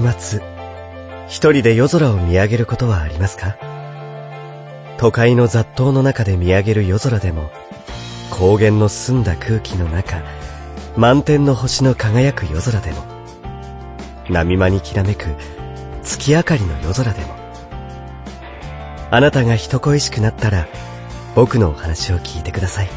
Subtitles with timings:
[0.00, 0.40] 週末、
[1.28, 3.56] 一人で夜空を見上げることはありますか？
[4.96, 7.50] 都会の雑踏の中で見上げる夜空でも、
[8.30, 10.22] 高原の澄んだ空気の中、
[10.96, 13.04] 満天の星の輝く夜空でも、
[14.30, 15.26] 波間にきらめく
[16.02, 17.34] 月明かりの夜空でも、
[19.10, 20.66] あなたが人恋しくなったら、
[21.34, 22.88] 僕のお話を聞いてください。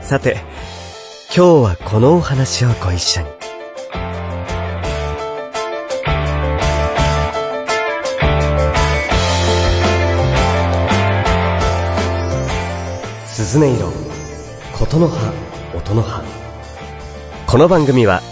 [0.00, 0.38] さて、
[1.36, 3.41] 今日はこのお話をご一緒に。
[13.52, 13.92] 鈴音色、
[14.78, 15.30] 琴の葉、
[15.76, 16.22] 音の葉。
[17.46, 18.22] この番組は、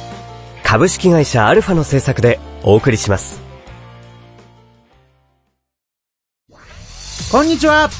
[0.64, 3.38] 株式会社アルファの制作でお送りします。
[7.30, 7.90] こんにちは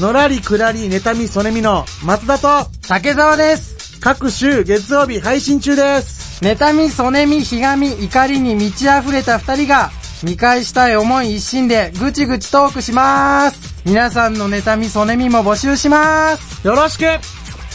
[0.00, 3.98] のらりくらり妬みそねみの松田と竹澤です。
[4.00, 6.44] 各週月曜日配信中です。
[6.44, 9.90] 妬みそねみひがみ怒りに満ち溢れた二人が
[10.22, 13.84] 見返したい思い一心でぐちぐちトークします。
[13.84, 16.66] 皆さんの妬みそねみも募集します。
[16.66, 17.04] よろしく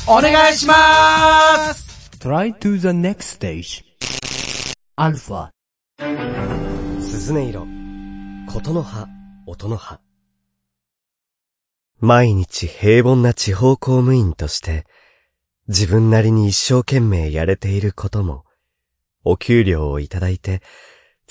[0.08, 3.83] お願いします !Try to the next stage.
[4.95, 5.50] アルファ。
[7.00, 7.67] 鈴音色、
[8.52, 9.08] 琴の葉、
[9.45, 10.00] 音の葉。
[12.00, 14.86] 毎日平凡な地方公務員として、
[15.67, 18.45] 自分なりに一生懸命やれていることも、
[19.23, 20.64] お給料をいただいて、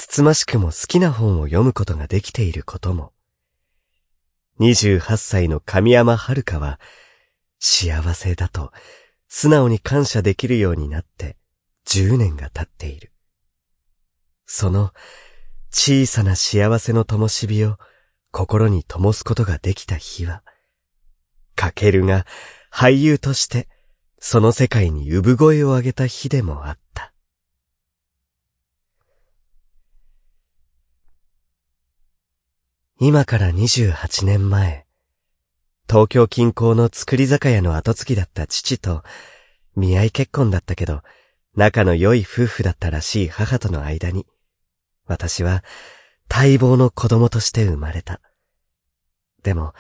[0.01, 3.13] つつましくも好きな本を読むことができていることも、
[4.59, 6.81] 28歳の神山遥は、
[7.59, 8.73] 幸せだと
[9.29, 11.37] 素直に感謝できるようになって
[11.87, 13.13] 10年が経っている。
[14.47, 14.95] その
[15.71, 17.77] 小さな幸せの灯火を
[18.31, 20.43] 心に灯すことができた日は、
[21.55, 22.25] かけるが
[22.73, 23.69] 俳優として
[24.19, 27.13] その世界に産声を上げた日でもあった。
[33.03, 34.85] 今から28年前、
[35.89, 39.03] 東京近郊の作り酒屋の後継ぎだった父と、
[39.75, 41.01] 見合い結婚だったけど、
[41.57, 44.27] 仲の良い夫婦だったらしい母との間に、
[45.07, 45.65] 私は
[46.29, 48.21] 待望の子供として生まれた。
[49.43, 49.73] でも、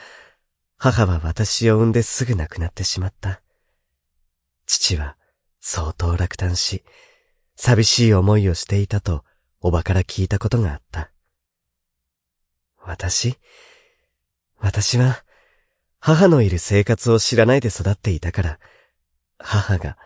[0.78, 3.42] 母は私を産んですぐ亡くなってしまった。
[4.64, 5.18] 父は
[5.60, 6.84] 相当落胆し、
[7.54, 9.24] 寂しい思いをしていたと、
[9.60, 11.10] おばから聞いたことがあった。
[12.84, 13.36] 私？
[14.58, 15.24] 私は、
[16.00, 18.58] 母のいる生活を知らないで育っていたから、
[19.38, 19.96] 母が、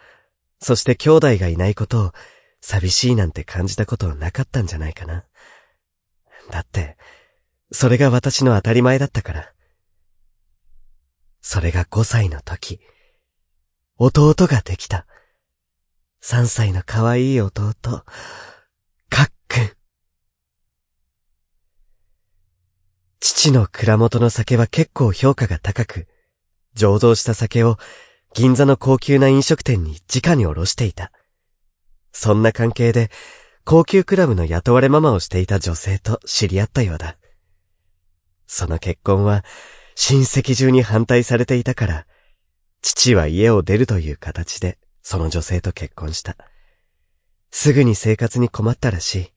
[0.61, 2.13] そして兄弟がいないことを
[2.61, 5.25] 寂しいなんて感じたことなかったんじゃないかな。
[6.51, 6.97] だって、
[7.73, 9.53] それが私の当たり前だったから。
[11.41, 12.81] それが5歳の時、
[13.97, 15.07] 弟ができた。
[16.23, 17.75] 3歳の可愛い弟、
[19.11, 19.71] かっくん。
[23.45, 26.07] 父の蔵元の酒は結構評価が高く、
[26.75, 27.77] 醸造した酒を
[28.33, 31.13] 銀座の高級な飲食店に直におろしていた。
[32.11, 33.11] そんな関係で、
[33.67, 37.19] 高級クラブの雇われママをしていた女性と知り合ったようだ。
[38.47, 39.45] その結婚は、
[39.95, 42.07] 親戚中に反対されていたから、
[42.81, 46.39] 父は家を出るという形で、その女性と結婚した。
[47.51, 49.34] すぐに生活に困ったらしい。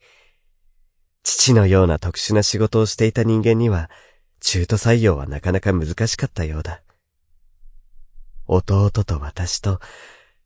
[1.29, 3.89] 父のような特殊な仕事をしていた人間には、
[4.39, 6.81] 中途採用はなかなか難しかったようだ。
[8.45, 9.81] 弟と私と、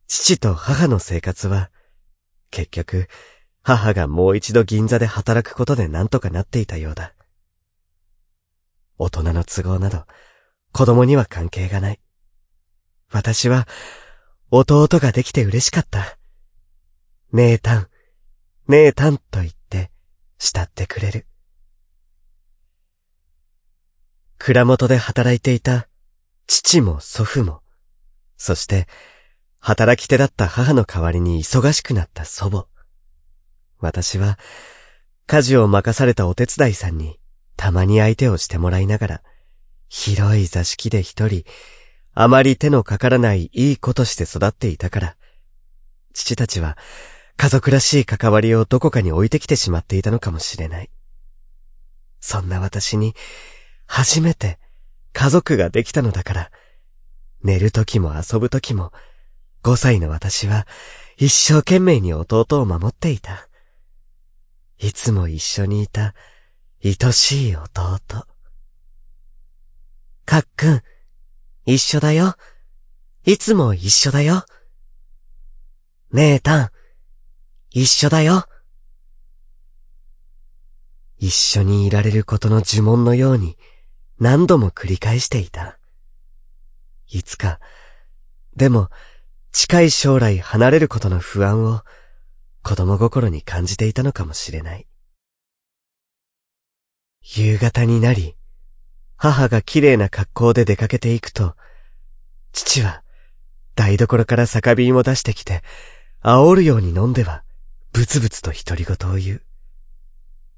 [0.08, 1.70] 父と母の生活は、
[2.50, 3.08] 結局、
[3.62, 7.14] 母がもう一度銀座で働くことで何とかなっていたようだ。
[8.98, 10.06] 大人の都合など、
[10.74, 12.00] 子供には関係がない。
[13.12, 13.68] 私は、
[14.50, 16.18] 弟ができて嬉しかった。
[17.34, 17.88] 姉たん、
[18.68, 19.61] 姉たんと言って、
[20.44, 21.28] 慕ってくれる。
[24.40, 25.88] 蔵元で働いていた
[26.48, 27.62] 父も祖父も、
[28.38, 28.88] そして
[29.60, 32.66] 働き手だった母の代わりに忙しくなった祖母。
[33.78, 34.40] 私は
[35.28, 37.20] 家事を任されたお手伝いさんに
[37.56, 39.22] たまに相手をしてもらいながら、
[39.90, 41.44] 広い座敷で一人、
[42.16, 45.16] あまり手のかからないいい子として育っていたから、
[46.16, 46.80] 父たちは
[47.38, 50.90] 家族らしい関わりをどこかに置いてきてしまっていたのかもしれない。
[52.20, 53.16] そんな私に、
[53.88, 54.60] 初めて
[55.14, 56.52] 家族ができたのだから、
[57.44, 58.92] 寝る時も遊ぶ時も、
[59.64, 60.68] 5歳の私は
[61.18, 63.48] 一生懸命に弟を守っていた。
[64.80, 66.16] いつも一緒にいた
[66.84, 68.00] 愛しい弟。
[70.26, 70.82] かっくん、
[71.66, 72.36] 一緒だよ。
[73.26, 74.46] いつも一緒だよ。
[76.12, 76.70] 姉たん、
[77.74, 78.50] 一緒だよ。
[81.18, 83.58] 一緒にいられることの呪文のように
[84.20, 85.80] 何度も繰り返していた。
[87.08, 87.62] いつか、
[88.58, 88.90] でも
[89.54, 91.82] 近い将来離れることの不安を
[92.62, 94.86] 子供心に感じていたのかもしれない。
[97.22, 98.36] 夕方になり、
[99.16, 101.56] 母が綺麗な格好で出かけていくと、
[102.52, 103.02] 父は
[103.76, 105.62] 台所から酒瓶を出してきて、
[106.22, 107.46] 煽るように飲んでは、
[107.94, 109.42] ブツブツと独り言を言う。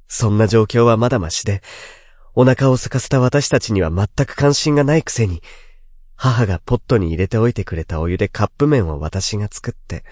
[0.08, 1.62] そんな状況はまだましで、
[2.36, 5.42] お腹を空かせた私たちには全く関心がないくせに、
[6.16, 10.04] 母がポットに入れておいてくれたお湯でカップ麺を私が作って、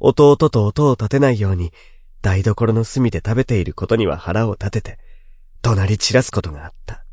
[0.00, 1.72] 弟と音を立てないように
[2.20, 4.98] 台所の隅で食べていることには腹を立てて、
[5.62, 7.04] 怒鳴り散らすことがあった。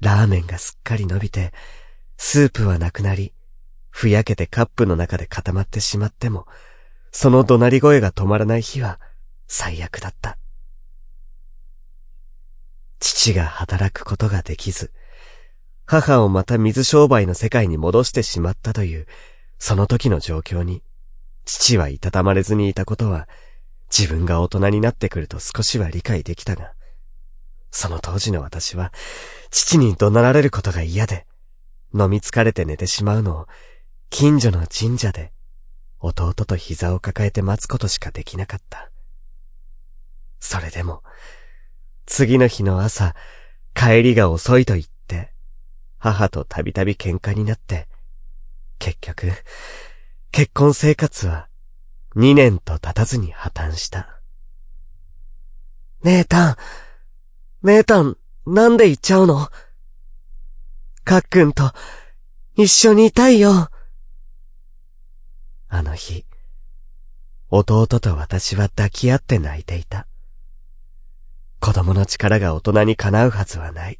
[0.00, 1.52] ラーメンがすっかり伸びて、
[2.16, 3.32] スープはなくなり、
[3.90, 6.46] ふやけてカップの中で固まってしまっても、
[7.18, 9.00] その怒鳴り声が止まらない日は
[9.46, 10.36] 最悪だった。
[13.00, 14.92] 父が働くことができず、
[15.86, 19.06] 母をまた水商売の世界に戻してしまったという、
[19.58, 20.82] その時の状況に、
[21.46, 23.30] 父はいたたまれずにいたことは、
[23.90, 26.74] 自分が大人になってくると少しは理解できたが、
[27.70, 28.92] その当時の私は、
[29.50, 31.26] 父に怒鳴られることが嫌で、
[31.94, 33.46] 飲み疲れて寝てしまうのを、
[34.10, 35.32] 近所の神社で、
[36.06, 38.90] 弟と膝を抱えて待つことしかできなかった。
[40.38, 41.02] それでも、
[42.06, 43.16] 次の日の朝、
[43.74, 45.32] 帰りが遅いと言って、
[45.98, 47.88] 母とたびたび喧嘩になって、
[48.78, 49.32] 結局、
[50.30, 51.48] 結婚生活は
[52.14, 54.20] 2年と経たずに破綻した。
[56.02, 56.56] 姉たん、
[57.62, 58.16] 姉たん、
[58.46, 59.48] なんで行っちゃうの？
[61.04, 61.72] かっくんと
[62.54, 63.70] 一緒にいたいよ。
[65.68, 66.24] あの日、
[67.50, 70.06] 弟と私は抱き合って泣いていた。
[71.60, 73.98] 子供の力が大人にかなうはずはない。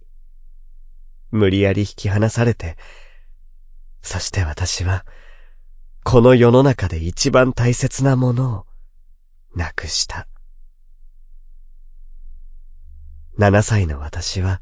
[1.31, 2.77] 無理やり引き離されて、
[4.03, 5.05] そして私は、
[6.05, 8.67] この世の中で一番大切なものを、
[9.57, 10.29] なくした。
[13.37, 14.61] 七歳の私は、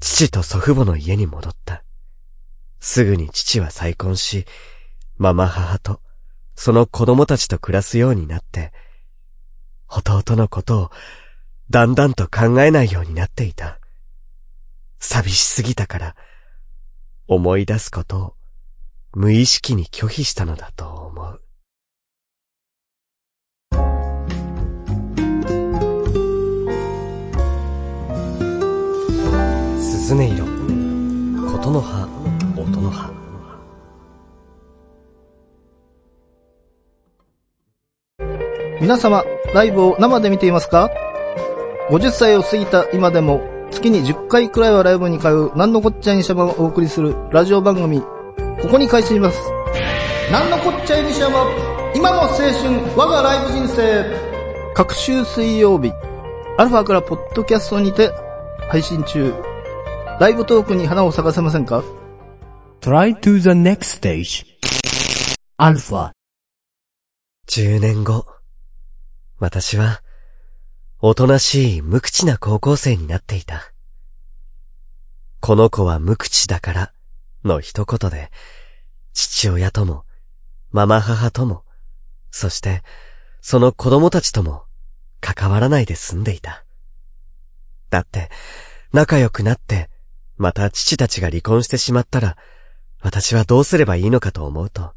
[0.00, 1.84] 父と祖父母の家に戻った。
[2.80, 4.46] すぐに父は再婚し、
[5.20, 6.00] ママ母と、
[6.56, 8.72] その子供たちと暮らすようになって、
[9.86, 10.90] 弟のことを
[11.68, 13.78] だんだんと考えないようになっていた。
[14.98, 16.16] 寂しすぎたから、
[17.28, 18.34] 思い出すことを
[19.12, 21.42] 無意識に拒否したのだと思う。
[29.78, 30.46] 鈴音色、
[31.52, 32.08] 琴の葉、
[32.56, 33.19] 音の葉。
[38.80, 39.24] 皆様、
[39.54, 40.90] ライブを生で見ていますか
[41.90, 49.38] ?50 歳を過ぎた今でも、月に10回くらいはライブに通う、なんのこっちゃいにしゃばをお送りするラジオ番組、ここに開始します。
[50.32, 51.46] なんのこっちゃいにしゃば、
[51.94, 52.52] 今の青春、
[52.96, 54.04] 我がライブ人生。
[54.74, 55.92] 各週水曜日、
[56.56, 58.10] アルファからポッドキャストにて
[58.70, 59.34] 配信中。
[60.18, 61.84] ライブトークに花を咲かせませんか
[62.80, 64.46] ？Try to the next stage.
[65.58, 66.12] アルファ。
[67.46, 68.24] 10年後、
[69.40, 70.02] 私は、
[70.98, 73.72] おとなしい無口な高校生になっていた。
[75.40, 76.92] この子は無口だから、
[77.42, 78.30] の一言で、
[79.14, 80.04] 父親とも、
[80.72, 81.64] ママ母とも、
[82.30, 82.82] そして、
[83.40, 84.64] その子供たちとも、
[85.22, 86.66] 関わらないで済んでいた。
[87.88, 88.28] だって、
[88.92, 89.88] 仲良くなって、
[90.36, 92.36] また父たちが離婚してしまったら、
[93.00, 94.92] 私はどうすればいいのかと思うと、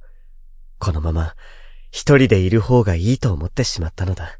[0.79, 1.33] このまま、
[1.93, 4.39] 一人でいる方がいいと思ってしまったのだ。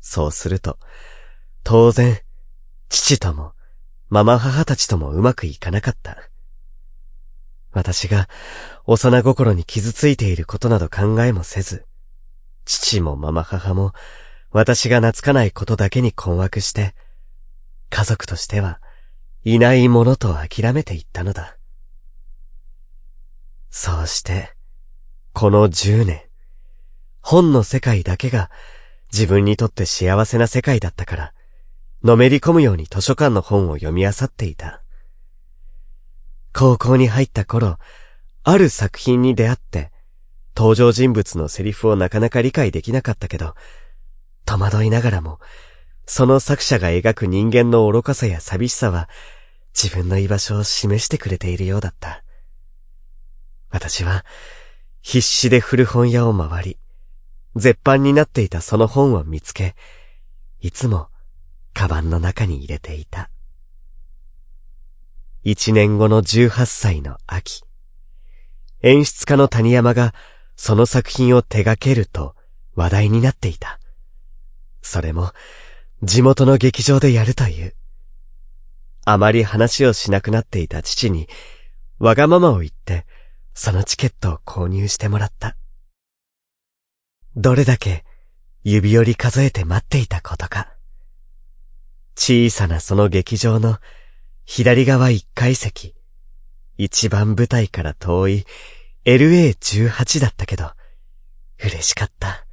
[0.00, 0.78] そうすると、
[1.64, 2.18] 当然、
[2.88, 3.52] 父とも、
[4.08, 6.16] ママ母たちともうまくいかなかった。
[7.72, 8.30] 私が
[8.86, 11.84] 幼心に傷ついていることなど考えもせず、
[12.64, 13.92] 父もママ母も
[14.50, 16.94] 私が懐かないことだけに困惑して、
[17.90, 18.80] 家族としては
[19.44, 21.58] いないものと諦めていったのだ。
[23.68, 24.53] そうして、
[25.34, 26.22] この十年、
[27.20, 28.52] 本の世界だけが
[29.12, 31.34] 自分にとって幸せな世界だったから、
[32.04, 34.80] のめり込むように図書館の本を読み漁っていた。
[36.52, 37.78] 高校に入った頃、
[38.44, 39.90] ある作品に出会って、
[40.56, 43.56] 登場人物のセリフをなかなか理解できなかったけど、
[44.44, 45.40] 戸惑いながらも、
[46.06, 49.08] その作者が描く人間の愚かさや寂しさは、
[49.74, 52.22] 自分の居場所を示してくれているようだった。
[53.70, 54.24] 私は、
[55.06, 56.78] 必死で古本屋を回り、
[57.56, 59.76] 絶版になっていたその本を見つけ、
[60.62, 61.08] いつも
[61.74, 63.28] カバンの中に入れていた。
[65.42, 67.64] 一年後の18歳の秋、
[68.80, 70.14] 演出家の谷山が
[70.56, 72.34] その作品を手掛けると
[72.74, 73.78] 話題になっていた。
[74.80, 75.32] それも
[76.02, 77.74] 地元の劇場でやるという。
[79.04, 81.28] あまり話をしなくなっていた父に
[81.98, 83.04] わがままを言って
[83.54, 85.56] そのチケットを購入してもらった。
[87.36, 88.04] どれだけ
[88.64, 90.74] 指折り数えて待っていたことか。
[92.16, 93.78] 小さなその劇場の
[94.44, 95.94] 左側一階席、
[96.76, 98.44] 一番舞台から遠い
[99.04, 100.72] LA18 だったけど、
[101.62, 102.46] 嬉しかった。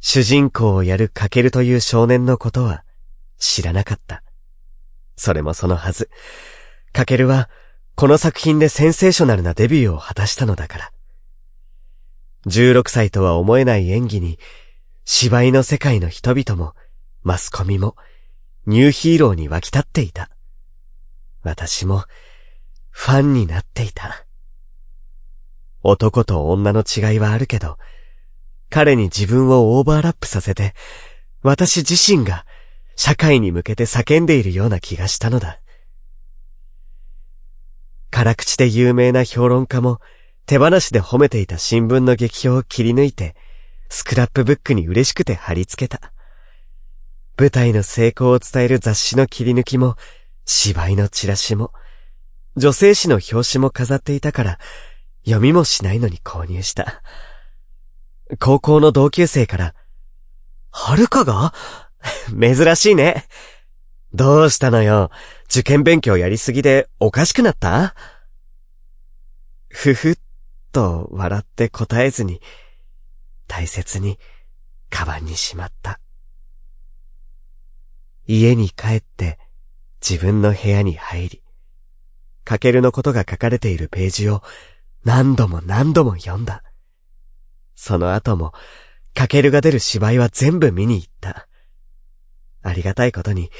[0.00, 2.84] 主人公をやるかけるという少年のことは
[3.38, 4.22] 知らなかった。
[5.16, 6.10] それもそのはず。
[6.92, 7.50] かけるは
[7.98, 10.92] この作品でセンセーショナルなデビューを果たしたのだから。
[12.46, 14.38] 16歳とは思えない演技に、
[15.04, 16.74] 芝居の世界の人々も、
[17.24, 17.96] マスコミも、
[18.66, 20.30] ニューヒーローに沸き立っていた。
[21.42, 22.04] 私も、
[22.90, 24.28] ファンになっていた。
[25.82, 27.78] 男と女の違いはあるけど、
[28.70, 30.76] 彼に自分をオーバーラップさせて、
[31.42, 32.46] 私自身が
[32.94, 35.60] 社会に向けて叫んでいるような気がしたのだ。
[38.10, 40.00] 辛口で有名な評論家も
[40.46, 43.36] 手放しで褒めていた新聞の劇評を切り抜いて、
[43.90, 46.12] スクラップブックに嬉しくて貼り付けた。
[47.38, 49.96] 舞台の成功を伝える雑誌の切り抜きも、
[50.46, 51.72] 芝居のチラシも、
[52.56, 54.58] 女性誌の表紙も飾っていたから、
[55.24, 57.02] 読みもしないのに購入した。
[58.40, 59.74] 高校の同級生から、
[60.70, 61.52] はるかが
[62.30, 63.26] 珍しいね。
[64.14, 65.10] どうしたのよ？
[65.50, 67.94] 受験勉強やりすぎでおかしくなった？
[69.68, 70.18] ふふっ
[70.72, 72.40] と笑って答えずに、
[73.46, 74.18] 大切に
[74.90, 76.00] カバンにしまった。
[78.26, 79.38] 家に帰って
[80.06, 81.42] 自分の部屋に入り、
[82.44, 84.42] かけるのことが書かれているページを
[85.04, 86.62] 何度も何度も読んだ。
[87.74, 88.52] その後も、
[89.14, 91.46] かけるが出る芝居は全部見に行った。
[92.62, 93.50] ありがたいことに、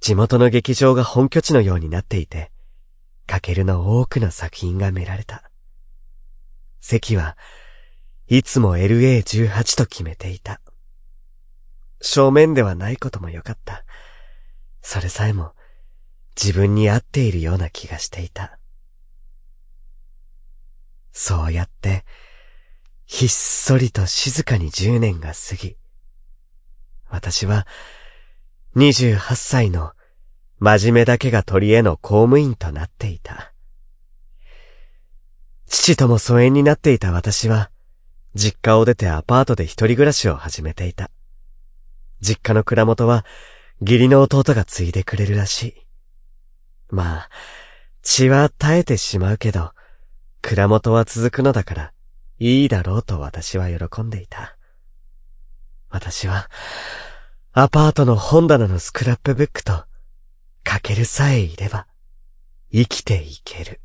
[0.00, 2.50] 地元の劇場が本拠地のようになっていて、
[3.26, 5.50] かけるの多くの作品が見られた。
[6.80, 7.36] 席は
[8.28, 10.60] いつも LA18 と決めていた。
[12.00, 13.84] 正面ではないこともよかった。
[14.82, 15.52] それさえも
[16.36, 18.58] 自分に合っているような気がしていた。
[21.12, 22.04] そうやって、
[23.06, 25.76] ひっそりと静かに10年が過ぎ、
[27.08, 27.66] 私は
[28.78, 29.90] 28歳の
[30.60, 33.52] 真面目だけが取り柄の公務員となっていた。
[35.66, 37.72] 父とも疎遠になっていた私は、
[38.36, 41.10] 実家を出てアパートで一人暮らしを始めていた。
[42.20, 43.24] 実家の蔵元は、
[43.80, 45.74] 義理の弟が継いでくれるらしい。
[46.90, 47.30] まあ、
[48.02, 49.72] 血は絶えてしまうけど、
[50.40, 51.92] 蔵元は続くのだから、
[52.38, 54.56] いいだろうと私は喜んでいた。
[55.90, 56.48] 私は、
[57.52, 59.84] アパートの本棚のスクラップブックと、
[60.64, 61.86] かけるさえいれば、
[62.70, 63.80] 生きていける。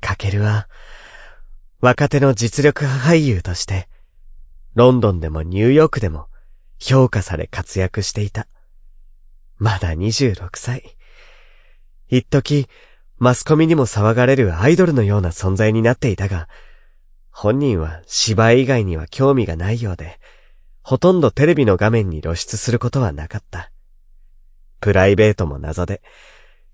[0.00, 0.68] かけるは、
[1.80, 3.88] 若手の実力派俳優として、
[4.74, 6.28] ロンドンでもニューヨークでも
[6.78, 8.46] 評価され活躍していた。
[9.58, 10.96] まだ26歳。
[12.08, 12.68] 一時、
[13.18, 16.48] マスコミにも騒がれるアイドルのような存在になっていたが、
[17.36, 20.20] 本人は芝居以外には興味がないようで、
[20.82, 23.72] ほとんどテレビの画面に露出することはなかった。
[24.80, 26.00] プライベートも謎で、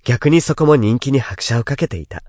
[0.04, 2.22] 逆にそこも人気に拍車をかけていた。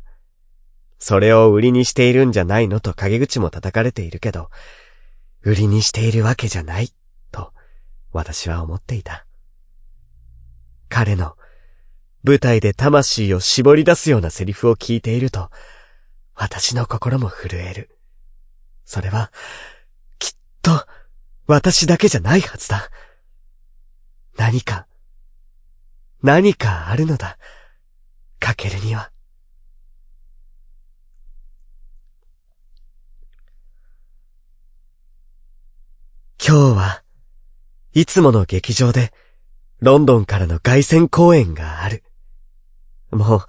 [0.98, 4.50] それを売りにしているんじゃないのと陰口も叩かれているけど、
[5.42, 6.94] 売りにしているわけじゃない、
[7.34, 7.52] と
[8.14, 9.26] 私は思っていた。
[10.88, 11.36] 彼の
[12.24, 15.50] 舞台で魂を絞り出すようなセリフを聞いていると、
[16.34, 17.98] 私の心も震える。
[18.92, 19.32] それは、
[20.20, 20.86] きっと、
[21.48, 22.90] 私だけじゃないはずだ。
[24.36, 24.86] 何か、
[26.22, 27.38] 何かあるのだ。
[28.42, 29.14] かけるには。
[36.46, 37.04] 今日は、
[37.94, 39.14] いつもの劇場で、
[39.80, 42.04] ロンドンからの凱旋公演がある。
[43.12, 43.46] もう、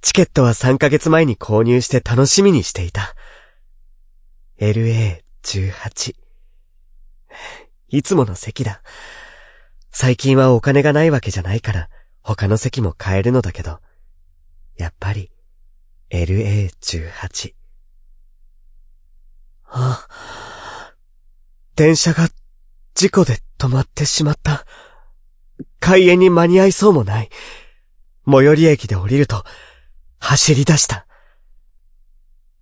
[0.00, 3.16] チケットは3ヶ月前に購入して楽しみにしていた。
[4.58, 6.14] LA18。
[7.88, 8.82] いつもの席だ。
[9.90, 11.90] 最近はお金がないわけじゃないから、
[12.22, 13.80] 他の席も買えるのだけど、
[14.76, 15.30] やっぱり、
[16.10, 17.52] LA18。
[19.66, 20.06] あ、
[21.74, 22.28] 電車が
[22.94, 24.64] 事故で止まってしまった。
[25.80, 27.28] 開園に間に合いそうもない。
[28.26, 29.44] 最寄り駅で降りると、
[30.18, 31.06] 走り出した。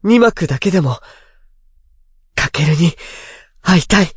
[0.03, 0.99] 二幕だけでも、
[2.45, 2.93] かけるに
[3.63, 4.11] 会いたい。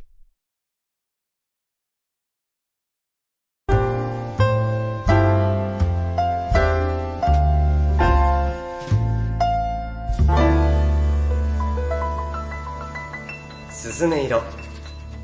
[13.71, 14.41] 鈴音色、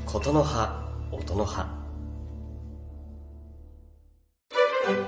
[0.06, 0.82] 琴の葉、
[1.12, 1.66] 音の葉。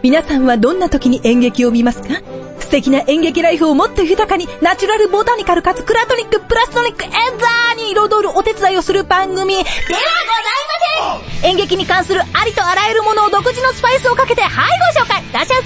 [0.02, 2.20] 皆さんはどんな時に演劇を見ますか？
[2.66, 15.62] 素敵な演劇ライフをもっと豊かに、ナチュラルボタニカルかつクラトニックプラストニックエンザーに彩るお手伝いをする番組ではございません演劇に関するありとあらゆるものを独自のスパイスをかけて、はいご紹介いらっしゃい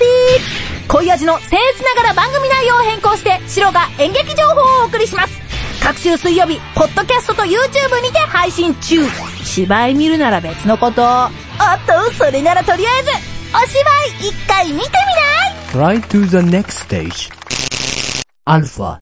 [0.88, 5.40] 濃い味の僭越ながら番組内容を変更して、白が演劇情報をお送りします。
[5.82, 9.00] 各週水曜日、ポッドキャストと YouTube にて配信中。
[9.42, 11.02] 芝居見るなら別のこと。
[11.02, 11.30] おっ
[11.86, 13.10] と、それならとりあえず、
[13.54, 13.80] お芝
[14.26, 15.49] 居一回見てみない？
[15.70, 17.30] Try to the next stage.
[18.44, 18.98] Alpha.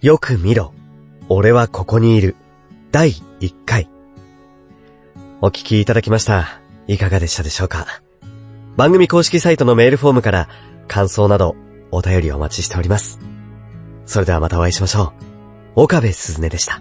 [0.00, 0.72] よく見ろ。
[1.28, 2.36] 俺はここにいる。
[2.90, 3.90] 第1回。
[5.42, 6.58] お聞きいただきました。
[6.86, 8.00] いかがでしたでしょうか
[8.80, 10.48] 番組公式サイトのメールフォームから
[10.88, 11.54] 感想など
[11.90, 13.20] お便りお待ちしております。
[14.06, 15.12] それではまたお会いしましょ
[15.76, 15.82] う。
[15.82, 16.80] 岡部すずねでした。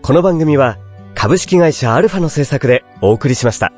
[0.00, 0.78] この番組は
[1.14, 3.74] 株式会社アルファの制作でお送りしました。